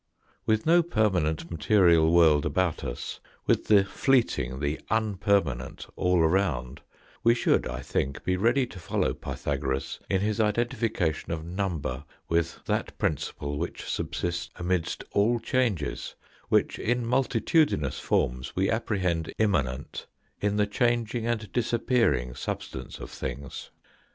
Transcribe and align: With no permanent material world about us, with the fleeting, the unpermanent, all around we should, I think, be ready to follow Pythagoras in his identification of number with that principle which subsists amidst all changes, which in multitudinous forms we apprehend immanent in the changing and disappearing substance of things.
With 0.47 0.65
no 0.65 0.81
permanent 0.81 1.51
material 1.51 2.11
world 2.11 2.43
about 2.43 2.83
us, 2.83 3.19
with 3.45 3.65
the 3.67 3.85
fleeting, 3.85 4.59
the 4.59 4.81
unpermanent, 4.89 5.85
all 5.95 6.17
around 6.21 6.81
we 7.23 7.35
should, 7.35 7.67
I 7.67 7.81
think, 7.81 8.23
be 8.23 8.35
ready 8.35 8.65
to 8.65 8.79
follow 8.79 9.13
Pythagoras 9.13 9.99
in 10.09 10.21
his 10.21 10.39
identification 10.39 11.31
of 11.31 11.45
number 11.45 12.03
with 12.27 12.65
that 12.65 12.97
principle 12.97 13.59
which 13.59 13.83
subsists 13.87 14.49
amidst 14.55 15.03
all 15.11 15.39
changes, 15.39 16.15
which 16.49 16.79
in 16.79 17.05
multitudinous 17.05 17.99
forms 17.99 18.55
we 18.55 18.71
apprehend 18.71 19.31
immanent 19.37 20.07
in 20.41 20.55
the 20.57 20.65
changing 20.65 21.27
and 21.27 21.51
disappearing 21.51 22.33
substance 22.33 22.97
of 22.99 23.11
things. 23.11 23.69